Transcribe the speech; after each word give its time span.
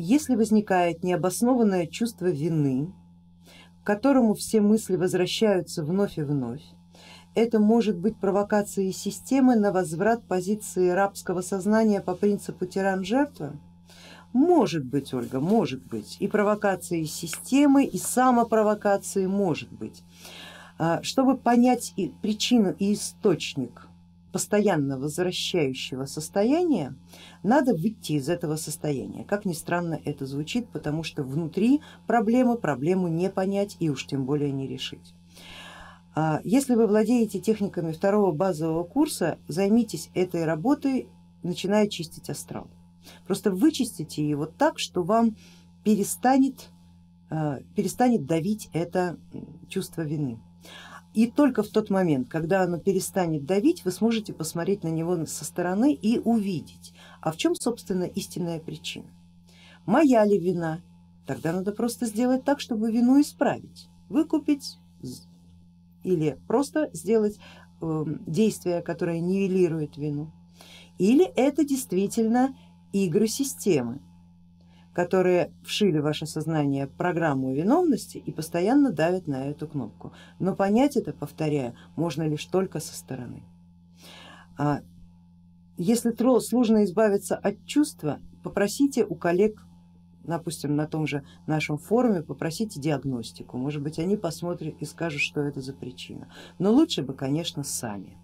если 0.00 0.34
возникает 0.34 1.04
необоснованное 1.04 1.86
чувство 1.86 2.26
вины, 2.26 2.92
к 3.82 3.86
которому 3.86 4.34
все 4.34 4.60
мысли 4.60 4.96
возвращаются 4.96 5.84
вновь 5.84 6.18
и 6.18 6.22
вновь, 6.22 6.62
это 7.34 7.60
может 7.60 7.96
быть 7.96 8.16
провокацией 8.16 8.92
системы 8.92 9.54
на 9.54 9.72
возврат 9.72 10.24
позиции 10.24 10.88
рабского 10.88 11.42
сознания 11.42 12.00
по 12.00 12.14
принципу 12.14 12.66
тиран-жертва? 12.66 13.52
Может 14.32 14.84
быть, 14.84 15.12
Ольга, 15.12 15.40
может 15.40 15.84
быть. 15.86 16.16
И 16.20 16.28
провокацией 16.28 17.06
системы, 17.06 17.84
и 17.84 17.98
самопровокацией 17.98 19.26
может 19.26 19.70
быть. 19.70 20.02
А, 20.78 21.02
чтобы 21.02 21.36
понять 21.36 21.92
и 21.96 22.12
причину 22.22 22.74
и 22.78 22.94
источник 22.94 23.89
постоянно 24.32 24.98
возвращающего 24.98 26.04
состояния, 26.04 26.94
надо 27.42 27.74
выйти 27.74 28.12
из 28.12 28.28
этого 28.28 28.56
состояния. 28.56 29.24
Как 29.24 29.44
ни 29.44 29.52
странно 29.52 30.00
это 30.04 30.26
звучит, 30.26 30.68
потому 30.68 31.02
что 31.02 31.22
внутри 31.22 31.80
проблемы 32.06 32.56
проблему 32.56 33.08
не 33.08 33.30
понять 33.30 33.76
и 33.80 33.90
уж 33.90 34.06
тем 34.06 34.24
более 34.24 34.52
не 34.52 34.66
решить. 34.66 35.14
А 36.14 36.40
если 36.44 36.74
вы 36.74 36.86
владеете 36.86 37.40
техниками 37.40 37.92
второго 37.92 38.32
базового 38.32 38.84
курса, 38.84 39.38
займитесь 39.48 40.10
этой 40.14 40.44
работой, 40.44 41.08
начиная 41.42 41.86
чистить 41.86 42.28
астрал. 42.30 42.68
Просто 43.26 43.50
вычистите 43.50 44.28
его 44.28 44.46
так, 44.46 44.78
что 44.78 45.02
вам 45.02 45.36
перестанет, 45.84 46.70
а, 47.30 47.60
перестанет 47.74 48.26
давить 48.26 48.68
это 48.72 49.18
чувство 49.68 50.02
вины. 50.02 50.38
И 51.12 51.26
только 51.26 51.62
в 51.62 51.68
тот 51.68 51.90
момент, 51.90 52.28
когда 52.28 52.62
оно 52.62 52.78
перестанет 52.78 53.44
давить, 53.44 53.84
вы 53.84 53.90
сможете 53.90 54.32
посмотреть 54.32 54.84
на 54.84 54.88
него 54.88 55.26
со 55.26 55.44
стороны 55.44 55.92
и 55.92 56.18
увидеть, 56.18 56.92
а 57.20 57.32
в 57.32 57.36
чем 57.36 57.54
собственно 57.56 58.04
истинная 58.04 58.60
причина. 58.60 59.10
Моя 59.86 60.24
ли 60.24 60.38
вина? 60.38 60.80
Тогда 61.26 61.52
надо 61.52 61.72
просто 61.72 62.06
сделать 62.06 62.44
так, 62.44 62.60
чтобы 62.60 62.92
вину 62.92 63.20
исправить, 63.20 63.88
выкупить 64.08 64.78
или 66.04 66.38
просто 66.46 66.90
сделать 66.92 67.38
эм, 67.80 68.22
действие, 68.26 68.80
которое 68.82 69.20
нивелирует 69.20 69.96
вину. 69.96 70.30
Или 70.98 71.24
это 71.24 71.64
действительно 71.64 72.56
игры 72.92 73.26
системы, 73.26 74.00
которые 74.92 75.52
вшили 75.62 75.98
в 75.98 76.02
ваше 76.02 76.26
сознание 76.26 76.86
программу 76.86 77.52
виновности 77.54 78.18
и 78.18 78.32
постоянно 78.32 78.92
давят 78.92 79.26
на 79.26 79.48
эту 79.48 79.68
кнопку. 79.68 80.12
Но 80.38 80.54
понять 80.54 80.96
это, 80.96 81.12
повторяю, 81.12 81.74
можно 81.96 82.26
лишь 82.26 82.44
только 82.46 82.80
со 82.80 82.94
стороны. 82.94 83.42
А 84.58 84.80
если 85.76 86.14
сложно 86.40 86.84
избавиться 86.84 87.36
от 87.36 87.64
чувства, 87.64 88.18
попросите 88.42 89.04
у 89.04 89.14
коллег, 89.14 89.62
допустим, 90.24 90.76
на 90.76 90.86
том 90.86 91.06
же 91.06 91.24
нашем 91.46 91.78
форуме, 91.78 92.22
попросите 92.22 92.80
диагностику, 92.80 93.56
может 93.56 93.82
быть 93.82 93.98
они 93.98 94.16
посмотрят 94.16 94.74
и 94.80 94.84
скажут, 94.84 95.20
что 95.20 95.40
это 95.40 95.60
за 95.60 95.72
причина. 95.72 96.28
Но 96.58 96.72
лучше 96.72 97.02
бы, 97.02 97.14
конечно, 97.14 97.62
сами 97.64 98.18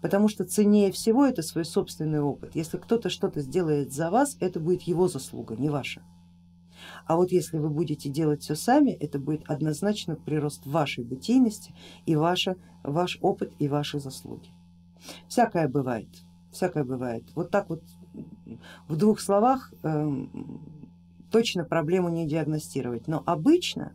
потому 0.00 0.28
что 0.28 0.44
ценнее 0.44 0.92
всего 0.92 1.26
это 1.26 1.42
свой 1.42 1.64
собственный 1.64 2.20
опыт. 2.20 2.54
Если 2.54 2.78
кто-то 2.78 3.08
что-то 3.08 3.40
сделает 3.40 3.92
за 3.92 4.10
вас, 4.10 4.36
это 4.40 4.60
будет 4.60 4.82
его 4.82 5.08
заслуга, 5.08 5.56
не 5.56 5.70
ваша. 5.70 6.02
А 7.06 7.16
вот 7.16 7.32
если 7.32 7.58
вы 7.58 7.70
будете 7.70 8.08
делать 8.08 8.42
все 8.42 8.54
сами, 8.54 8.90
это 8.90 9.18
будет 9.18 9.48
однозначно 9.48 10.16
прирост 10.16 10.66
вашей 10.66 11.04
бытийности 11.04 11.74
и 12.06 12.16
ваша, 12.16 12.56
ваш 12.82 13.18
опыт 13.20 13.52
и 13.58 13.68
ваши 13.68 14.00
заслуги. 14.00 14.50
Всякое 15.28 15.68
бывает, 15.68 16.08
всякое 16.50 16.84
бывает. 16.84 17.24
Вот 17.34 17.50
так 17.50 17.68
вот 17.68 17.82
в 18.88 18.96
двух 18.96 19.20
словах 19.20 19.72
э, 19.82 20.26
точно 21.30 21.64
проблему 21.64 22.08
не 22.08 22.26
диагностировать, 22.26 23.08
но 23.08 23.22
обычно 23.26 23.92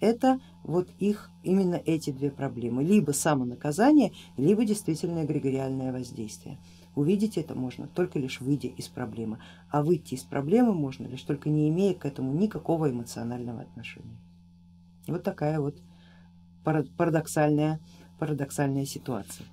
это 0.00 0.40
вот 0.62 0.88
их 0.98 1.30
именно 1.42 1.76
эти 1.76 2.10
две 2.10 2.30
проблемы, 2.30 2.84
либо 2.84 3.12
самонаказание, 3.12 4.12
либо 4.36 4.64
действительно 4.64 5.24
эгрегориальное 5.24 5.92
воздействие. 5.92 6.58
Увидеть 6.94 7.38
это 7.38 7.54
можно 7.54 7.88
только 7.88 8.18
лишь 8.18 8.40
выйдя 8.40 8.68
из 8.68 8.88
проблемы, 8.88 9.38
а 9.70 9.82
выйти 9.82 10.14
из 10.14 10.22
проблемы 10.22 10.74
можно 10.74 11.06
лишь 11.06 11.22
только 11.22 11.48
не 11.48 11.68
имея 11.68 11.94
к 11.94 12.06
этому 12.06 12.32
никакого 12.32 12.90
эмоционального 12.90 13.62
отношения. 13.62 14.18
Вот 15.08 15.22
такая 15.22 15.60
вот 15.60 15.76
парадоксальная, 16.64 17.80
парадоксальная 18.18 18.86
ситуация. 18.86 19.46